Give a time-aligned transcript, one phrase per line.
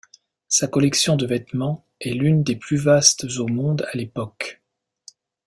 [0.47, 4.59] Sa collection de vêtements est l'une des plus vastes au monde à l'époque.